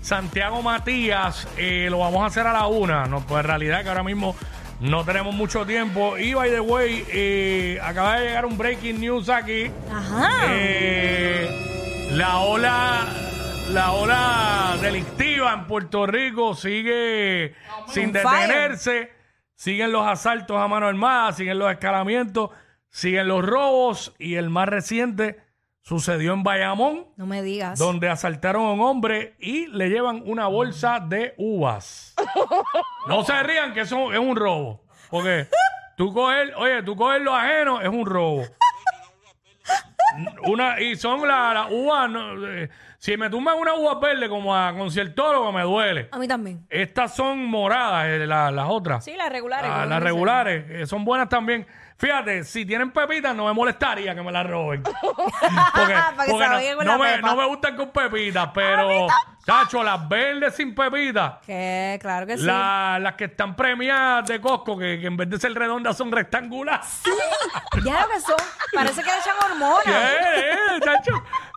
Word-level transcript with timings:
Santiago 0.00 0.62
Matías. 0.62 1.46
Eh, 1.56 1.88
lo 1.90 1.98
vamos 1.98 2.22
a 2.22 2.26
hacer 2.26 2.46
a 2.46 2.52
la 2.52 2.66
una. 2.66 3.06
No, 3.06 3.20
pues 3.20 3.40
en 3.40 3.46
realidad 3.46 3.82
que 3.82 3.88
ahora 3.88 4.02
mismo 4.02 4.34
no 4.80 5.04
tenemos 5.04 5.34
mucho 5.34 5.66
tiempo. 5.66 6.18
Y 6.18 6.34
by 6.34 6.50
the 6.50 6.60
way, 6.60 7.04
eh, 7.08 7.78
acaba 7.82 8.16
de 8.18 8.26
llegar 8.26 8.46
un 8.46 8.56
breaking 8.56 9.00
news 9.00 9.28
aquí. 9.28 9.70
Ajá. 9.92 10.30
Eh, 10.48 12.10
la 12.12 12.38
ola, 12.38 13.06
la 13.70 13.92
ola 13.92 14.76
delictiva 14.80 15.52
en 15.52 15.66
Puerto 15.66 16.06
Rico 16.06 16.54
sigue 16.54 17.54
sin 17.88 18.12
detenerse. 18.12 19.12
Siguen 19.54 19.92
los 19.92 20.06
asaltos 20.06 20.56
a 20.56 20.66
mano 20.68 20.86
armada, 20.86 21.32
siguen 21.32 21.58
los 21.58 21.70
escalamientos, 21.70 22.48
siguen 22.88 23.28
los 23.28 23.44
robos 23.44 24.14
y 24.18 24.36
el 24.36 24.48
más 24.48 24.66
reciente 24.66 25.49
sucedió 25.82 26.32
en 26.34 26.42
Bayamón, 26.42 27.06
No 27.16 27.26
me 27.26 27.42
digas. 27.42 27.78
donde 27.78 28.08
asaltaron 28.08 28.64
a 28.66 28.72
un 28.72 28.80
hombre 28.80 29.34
y 29.38 29.66
le 29.68 29.88
llevan 29.88 30.22
una 30.26 30.46
bolsa 30.46 31.00
de 31.00 31.34
uvas. 31.38 32.14
No 33.08 33.24
se 33.24 33.42
rían 33.42 33.72
que 33.72 33.80
eso 33.80 34.12
es 34.12 34.18
un 34.18 34.36
robo, 34.36 34.84
porque 35.10 35.48
tú 35.96 36.12
coger, 36.12 36.52
oye, 36.56 36.82
tú 36.82 36.94
coger 36.94 37.22
lo 37.22 37.34
ajeno 37.34 37.80
es 37.80 37.88
un 37.88 38.04
robo. 38.06 38.44
Una, 40.44 40.80
y 40.80 40.96
son 40.96 41.26
las 41.26 41.54
las 41.54 41.70
uvas, 41.70 42.10
no, 42.10 42.46
eh, 42.48 42.68
si 42.98 43.16
me 43.16 43.30
tumban 43.30 43.56
una 43.56 43.74
uva 43.74 43.98
verde 44.00 44.28
como 44.28 44.54
a 44.54 44.74
conciertólogo 44.76 45.50
me 45.52 45.62
duele. 45.62 46.08
A 46.10 46.18
mí 46.18 46.26
también. 46.26 46.66
Estas 46.68 47.14
son 47.14 47.44
moradas, 47.46 48.06
eh, 48.06 48.26
la- 48.26 48.50
las 48.50 48.66
otras. 48.68 49.04
Sí, 49.04 49.14
las 49.16 49.30
regulares. 49.30 49.70
Ah, 49.70 49.74
como 49.80 49.86
las 49.86 50.00
dicen. 50.00 50.04
regulares 50.04 50.64
eh, 50.68 50.86
son 50.86 51.04
buenas 51.04 51.28
también. 51.28 51.66
Fíjate, 52.00 52.44
si 52.44 52.64
tienen 52.64 52.90
pepitas 52.92 53.36
no 53.36 53.44
me 53.44 53.52
molestaría 53.52 54.14
que 54.14 54.22
me 54.22 54.32
las 54.32 54.46
roben. 54.48 54.82
Porque, 55.74 55.94
Para 55.94 56.10
que 56.24 56.30
porque 56.32 56.44
se 56.44 56.48
no, 56.50 56.56
oiga 56.56 56.76
con 56.76 56.86
no 56.86 56.92
la 56.92 56.98
me, 56.98 57.14
pepa. 57.16 57.28
no 57.28 57.36
me 57.36 57.46
gustan 57.46 57.76
con 57.76 57.90
pepitas, 57.90 58.48
pero, 58.54 59.06
chacho, 59.44 59.82
las 59.82 60.08
verdes 60.08 60.54
sin 60.56 60.74
pepitas. 60.74 61.34
Que 61.44 61.98
claro 62.00 62.26
que 62.26 62.38
sí. 62.38 62.44
la- 62.44 62.98
las 63.00 63.14
que 63.16 63.24
están 63.24 63.54
premiadas 63.54 64.26
de 64.28 64.40
Costco, 64.40 64.78
que, 64.78 64.98
que 64.98 65.06
en 65.08 65.16
vez 65.18 65.28
de 65.28 65.38
ser 65.38 65.52
redondas 65.52 65.94
son 65.98 66.10
rectangulares. 66.10 67.02
Ya 67.84 68.00
lo 68.06 68.08
que 68.08 68.20
son. 68.20 68.36
Parece 68.72 69.02
que 69.02 69.10
le 69.10 69.18
echan 69.18 69.36
hormonas. 69.44 69.84
¿Qué? 69.84 70.50
Eh, 70.52 70.80
chacho? 70.82 71.12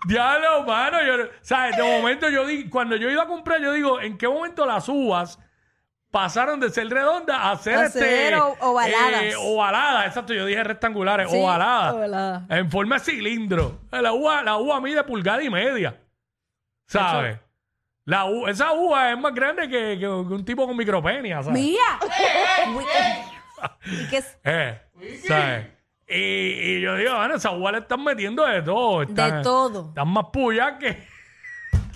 Diablo, 0.06 0.64
mano. 0.64 0.98
Yo, 1.04 1.14
¿Sabes? 1.42 1.78
De 1.78 1.84
momento 1.84 2.30
yo 2.30 2.46
di, 2.46 2.68
cuando 2.70 2.98
yo 2.98 3.09
iba 3.09 3.24
a 3.24 3.28
comprar, 3.28 3.62
yo 3.62 3.72
digo, 3.72 4.02
¿en 4.02 4.18
qué 4.18 4.28
momento 4.28 4.66
las 4.66 4.90
uvas 4.90 5.40
pasaron 6.13 6.59
de 6.59 6.69
ser 6.69 6.88
redondas 6.90 7.38
a 7.41 7.56
ser, 7.57 7.75
A 7.75 7.85
este, 7.88 8.00
ser 8.00 8.35
o- 8.35 8.56
ovaladas. 8.59 9.24
eh, 9.24 9.34
ovaladas, 9.35 10.06
exacto. 10.06 10.31
Yo 10.35 10.46
dije 10.46 10.63
rectangulares, 10.63 11.29
Sí, 11.31 11.38
ovaladas. 11.41 11.94
ovaladas. 11.96 12.44
En 12.50 12.69
forma 12.69 13.00
de 13.00 13.01
cilindro. 13.03 13.79
La 13.91 14.13
uva, 14.13 14.44
la 14.44 14.57
uva 14.57 14.79
mide 14.79 15.03
pulgada 15.03 15.41
y 15.41 15.50
media. 15.50 16.00
¿Sabes? 16.88 17.40
La 18.06 18.25
u- 18.25 18.47
esa 18.47 18.73
uva 18.73 19.12
es 19.12 19.18
más 19.18 19.34
grande 19.34 19.63
que, 19.68 19.94
que- 19.96 20.00
que 20.00 20.07
un 20.07 20.46
tipo 20.46 20.68
con 20.68 20.78
micropenia, 20.78 21.41
¿sabes? 21.41 21.59
Uy, 22.75 22.85
¿Y 23.85 24.07
qué 24.09 24.18
es? 24.18 24.38
Eh, 24.44 24.81
¿sabes? 25.28 25.68
Y, 26.07 26.16
y 26.78 26.81
yo 26.81 26.96
digo, 26.96 27.16
bueno, 27.16 27.35
esa 27.35 27.52
uva 27.52 27.72
le 27.72 27.78
están 27.79 28.03
metiendo 28.03 28.46
de 28.46 28.62
todo. 28.62 29.02
Están, 29.02 29.41
todo. 29.41 29.88
Están 29.90 30.07
más 30.09 30.25
puyas 30.31 30.73
que. 30.79 31.12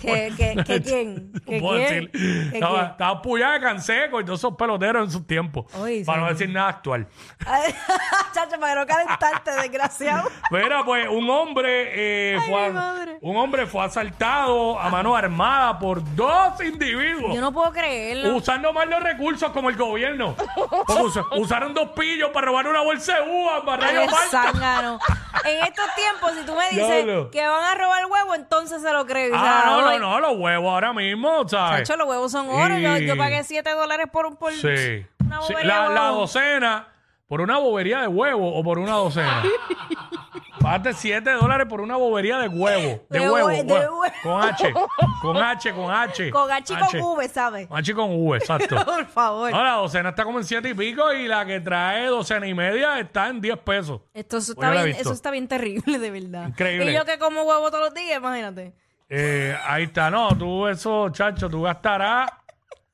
¿Qué, 0.00 0.32
qué, 0.36 0.62
qué 0.64 0.82
quién? 0.82 1.32
¿Qué 1.46 1.60
puedo 1.60 1.76
quién? 1.78 2.04
decir. 2.04 2.10
¿Qué 2.12 2.56
Estaba, 2.58 2.78
quién? 2.78 2.90
estaba 2.92 3.52
de 3.52 3.60
Canseco 3.60 4.20
y 4.20 4.24
todos 4.24 4.40
esos 4.40 4.54
peloteros 4.56 5.04
en 5.06 5.10
sus 5.10 5.26
tiempos. 5.26 5.66
Uy, 5.74 6.04
para 6.04 6.22
no 6.22 6.28
decir 6.28 6.48
nada 6.50 6.68
actual. 6.68 7.06
Ay, 7.46 7.74
Chacho, 8.34 8.58
para 8.60 8.80
no 8.80 8.86
calentarte, 8.86 9.50
desgraciado. 9.62 10.28
Mira, 10.50 10.84
pues 10.84 11.08
un 11.08 11.28
hombre, 11.30 11.90
eh, 11.94 12.38
Ay, 12.40 12.48
fue, 12.50 12.68
mi 12.68 12.74
madre. 12.74 13.18
un 13.20 13.36
hombre 13.36 13.66
fue 13.66 13.84
asaltado 13.84 14.78
a 14.78 14.88
mano 14.88 15.16
armada 15.16 15.78
por 15.78 16.02
dos 16.14 16.62
individuos. 16.62 17.34
Yo 17.34 17.40
no 17.40 17.52
puedo 17.52 17.72
creerlo. 17.72 18.36
Usando 18.36 18.72
mal 18.72 18.88
los 18.88 19.02
recursos 19.02 19.50
como 19.50 19.68
el 19.70 19.76
gobierno. 19.76 20.34
Porque 20.86 21.20
usaron 21.40 21.74
dos 21.74 21.90
pillos 21.90 22.30
para 22.30 22.46
robar 22.46 22.66
una 22.68 22.80
bolsa 22.82 23.16
de 23.16 23.22
uvas 23.30 23.62
para 23.64 23.86
Qué 23.88 23.94
Rayo 23.96 24.10
Malta. 24.10 24.52
zángano. 24.52 24.98
En 25.44 25.62
estos 25.64 25.84
tiempos, 25.94 26.32
si 26.38 26.44
tú 26.46 26.54
me 26.54 26.68
dices 26.70 27.04
Diablo. 27.04 27.30
que 27.30 27.46
van 27.46 27.62
a 27.64 27.74
robar 27.74 28.06
huevo, 28.06 28.34
entonces 28.34 28.80
se 28.82 28.92
lo 28.92 29.06
creo. 29.06 29.34
O 29.34 29.38
Ah, 29.38 29.62
no, 29.66 29.82
no, 29.82 29.98
no, 29.98 30.20
los 30.20 30.36
huevos 30.38 30.70
ahora 30.70 30.92
mismo, 30.92 31.46
¿sabes? 31.48 31.86
Chacho, 31.88 31.96
los 31.98 32.08
huevos 32.08 32.32
son 32.32 32.48
oro. 32.48 32.78
Yo, 32.78 32.96
Y- 32.96 33.06
yo 33.06 33.16
pagué 33.16 33.44
7 33.44 33.70
dólares 33.72 34.06
por, 34.12 34.36
por 34.38 34.52
Sí. 34.52 35.06
una 35.20 35.42
Sí, 35.42 35.52
bobería 35.52 35.64
La, 35.82 35.88
de 35.88 35.94
la 35.94 36.02
huevo. 36.10 36.20
docena, 36.20 36.88
por 37.28 37.40
una 37.42 37.58
bobería 37.58 38.00
de 38.00 38.08
huevo 38.08 38.54
o 38.58 38.62
por 38.64 38.78
una 38.78 38.92
docena. 38.92 39.42
Pagaste 40.70 40.92
7 40.94 41.30
dólares 41.32 41.66
por 41.68 41.80
una 41.80 41.96
bobería 41.96 42.38
de 42.38 42.48
huevo. 42.48 43.04
De, 43.10 43.18
De 43.18 43.30
huevo. 43.30 43.48
hue- 43.48 43.64
de 43.64 43.74
hue- 43.74 43.88
hue- 43.88 44.12
Con 44.22 44.42
H. 44.42 44.72
Con 45.22 45.36
H, 45.36 45.72
con 45.74 45.90
H. 45.90 46.30
Con 46.32 46.50
H 46.52 46.72
y 46.72 46.76
con 46.76 47.00
V, 47.00 47.28
¿sabes? 47.28 47.66
Con 47.68 47.78
H 47.78 47.90
y 47.90 47.94
con 47.94 48.10
V, 48.26 48.36
exacto. 48.38 48.76
Por 48.84 49.06
favor. 49.06 49.50
No, 49.50 49.62
la 49.64 49.72
docena 49.72 50.10
está 50.10 50.24
como 50.24 50.38
en 50.38 50.44
7 50.44 50.68
y 50.68 50.74
pico 50.74 51.12
y 51.12 51.26
la 51.28 51.44
que 51.46 51.60
trae 51.60 52.06
docena 52.06 52.46
y 52.46 52.54
media 52.54 52.98
está 52.98 53.28
en 53.28 53.40
10 53.40 53.58
pesos. 53.58 54.00
Esto 54.14 54.38
eso 54.38 54.54
Pues 54.54 54.66
está, 54.66 54.68
yo 54.68 54.74
la 54.74 54.80
he 54.80 54.84
bien, 54.84 54.96
visto. 54.96 55.08
eso 55.10 55.14
está 55.14 55.30
bien 55.30 55.48
terrible, 55.48 55.98
de 55.98 56.10
verdad. 56.10 56.48
Increíble. 56.48 56.90
Y 56.90 56.94
yo 56.94 57.04
que 57.04 57.18
como 57.18 57.42
huevo 57.42 57.70
todos 57.70 57.84
los 57.86 57.94
días, 57.94 58.18
imagínate. 58.18 58.72
Eh, 59.08 59.56
ahí 59.66 59.84
está, 59.84 60.10
no, 60.10 60.36
tú 60.36 60.66
eso, 60.66 61.08
chacho, 61.10 61.48
tú 61.48 61.62
gastarás, 61.62 62.30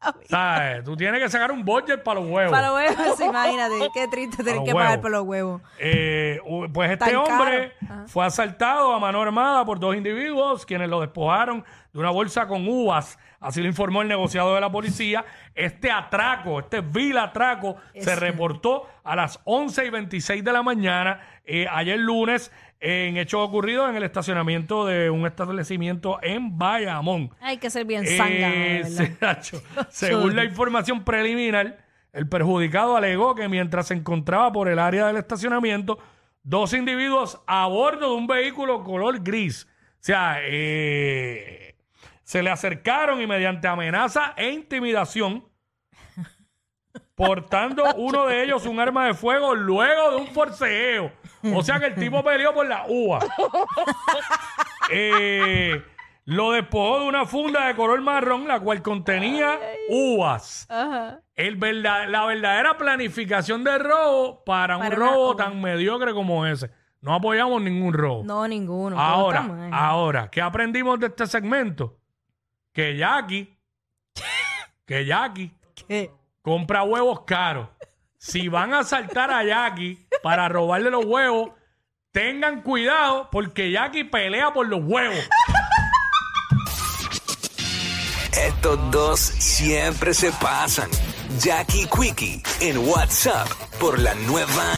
¿sabes? 0.29 0.85
Tú 0.85 0.97
tienes 0.97 1.21
que 1.21 1.29
sacar 1.29 1.53
un 1.53 1.65
budget 1.65 2.03
para 2.03 2.21
los 2.21 2.29
huevos. 2.29 2.53
Para 2.53 2.69
los 2.69 2.77
huevos, 2.77 3.21
imagínate. 3.21 3.75
Qué 3.93 4.09
triste 4.09 4.43
tener 4.43 4.63
que 4.65 4.73
pagar 4.73 5.01
por 5.01 5.11
los 5.11 5.23
huevos. 5.23 5.63
Eh, 5.79 6.41
pues 6.73 6.91
este 6.91 7.05
Tan 7.07 7.17
hombre 7.17 7.73
fue 8.07 8.25
asaltado 8.25 8.93
a 8.93 8.99
mano 8.99 9.23
armada 9.23 9.65
por 9.65 9.79
dos 9.79 9.97
individuos 9.97 10.67
quienes 10.67 10.89
lo 10.89 11.01
despojaron 11.01 11.65
de 11.93 11.99
una 11.99 12.11
bolsa 12.11 12.47
con 12.47 12.67
uvas. 12.67 13.19
Así 13.41 13.61
lo 13.61 13.69
informó 13.69 14.03
el 14.03 14.09
negociado 14.09 14.55
de 14.55 14.61
la 14.61 14.73
policía. 14.73 15.25
Este 15.55 15.91
atraco, 15.91 16.61
este 16.61 16.81
vil 16.81 17.19
atraco, 17.19 17.77
se 17.93 18.13
Eso. 18.13 18.21
reportó 18.21 18.89
a 19.05 19.15
las 19.15 19.39
11 19.45 19.85
y 19.85 19.91
26 19.91 20.43
de 20.43 20.53
la 20.53 20.63
mañana, 20.63 21.21
eh, 21.45 21.67
ayer 21.71 21.99
lunes, 21.99 22.51
en 22.87 23.17
hechos 23.17 23.41
ocurridos 23.41 23.89
en 23.89 23.97
el 23.97 24.03
estacionamiento 24.03 24.85
de 24.85 25.09
un 25.09 25.27
establecimiento 25.27 26.19
en 26.23 26.59
Bayamón. 26.59 27.31
Hay 27.41 27.57
que 27.57 27.71
ser 27.71 27.87
bien 27.87 28.05
Eh, 28.07 28.83
se- 28.85 29.17
según 29.91 30.37
la 30.37 30.45
información 30.45 31.03
preliminar, 31.03 31.79
el 32.13 32.29
perjudicado 32.29 32.95
alegó 32.97 33.35
que 33.35 33.49
mientras 33.49 33.87
se 33.89 33.95
encontraba 33.95 34.53
por 34.53 34.69
el 34.69 34.79
área 34.79 35.07
del 35.07 35.17
estacionamiento, 35.17 35.99
dos 36.43 36.75
individuos 36.75 37.41
a 37.47 37.67
bordo 37.69 38.11
de 38.11 38.17
un 38.17 38.27
vehículo 38.27 38.85
color 38.85 39.23
gris, 39.23 39.67
o 39.67 39.97
sea, 40.01 40.37
eh, 40.43 41.77
se 42.23 42.43
le 42.43 42.51
acercaron 42.51 43.19
y 43.23 43.27
mediante 43.27 43.67
amenaza 43.67 44.35
e 44.37 44.51
intimidación, 44.51 45.45
portando 47.15 47.85
uno 47.97 48.27
de 48.27 48.43
ellos 48.45 48.67
un 48.67 48.81
arma 48.81 49.07
de 49.07 49.15
fuego 49.15 49.55
luego 49.55 50.11
de 50.11 50.17
un 50.17 50.27
forcejeo. 50.29 51.13
O 51.55 51.63
sea 51.63 51.79
que 51.79 51.87
el 51.87 51.95
tipo 51.95 52.23
peleó 52.25 52.53
por 52.55 52.67
la 52.67 52.85
uva. 52.89 53.21
Eh, 54.91 55.83
lo 56.27 56.53
despojó 56.53 57.01
de 57.01 57.07
una 57.07 57.27
funda 57.27 57.67
de 57.67 57.75
color 57.75 58.01
marrón, 58.01 58.49
la 58.49 58.61
cual 58.61 58.83
contenía 58.83 59.59
uvas. 59.89 60.67
Ajá. 60.71 61.21
El 61.35 61.57
verda- 61.57 62.07
la 62.07 62.25
verdadera 62.27 62.77
planificación 62.77 63.65
de 63.65 63.79
robo 63.79 64.43
para, 64.45 64.77
un 64.77 64.87
una 64.87 64.95
robo 64.95 65.31
uva. 65.33 65.45
tan 65.45 65.61
mediocre 65.61 66.13
como 66.15 66.47
ese. 66.47 66.71
No 67.01 67.15
apoyamos 67.15 67.61
ningún 67.61 67.93
robo. 67.93 68.23
No, 68.25 68.47
ninguno. 68.49 68.97
todo 68.97 69.05
ahora, 69.05 69.41
está 69.41 69.53
mal. 69.53 69.71
ahora, 69.75 70.31
¿qué 70.31 70.41
aprendimos 70.41 70.99
de 71.01 71.07
este 71.09 71.27
segmento? 71.27 71.99
Que 72.73 72.97
Jackie, 72.97 73.57
que 74.87 75.05
Jackie 75.05 75.53
¿Qué? 75.87 76.11
Compra 76.45 76.83
huevos 76.83 77.23
caros. 77.27 77.69
si 78.19 78.49
van 78.49 78.75
a 78.75 78.81
asaltar 78.81 79.31
a 79.31 79.43
Jackie 79.43 80.07
para 80.23 80.47
robarle 80.49 80.91
los 80.91 81.05
huevos, 81.07 81.53
tengan 82.13 82.61
cuidado 82.61 83.29
porque 83.33 83.71
Jackie 83.71 84.05
pelea 84.05 84.53
por 84.53 84.69
los 84.69 84.81
huevos. 84.85 85.27
Estos 88.37 88.91
dos 88.91 89.21
siempre 89.21 90.13
se 90.13 90.31
pasan. 90.33 90.91
Jackie 91.41 91.87
Quickie 91.87 92.43
en 92.61 92.77
WhatsApp 92.89 93.49
por 93.81 93.99
la 93.99 94.15
nueva 94.15 94.65